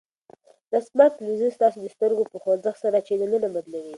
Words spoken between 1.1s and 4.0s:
تلویزیون ستاسو د سترګو په خوځښت سره چینلونه بدلوي.